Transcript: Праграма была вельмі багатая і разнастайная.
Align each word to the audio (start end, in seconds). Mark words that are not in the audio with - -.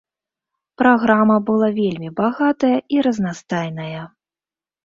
Праграма 0.81 1.35
была 1.51 1.69
вельмі 1.79 2.09
багатая 2.21 2.73
і 2.97 3.05
разнастайная. 3.09 4.01